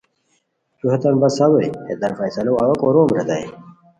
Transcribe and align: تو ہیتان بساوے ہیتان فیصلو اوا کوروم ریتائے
تو 0.79 0.85
ہیتان 0.91 1.15
بساوے 1.21 1.63
ہیتان 1.87 2.11
فیصلو 2.19 2.53
اوا 2.61 2.75
کوروم 2.81 3.09
ریتائے 3.15 3.45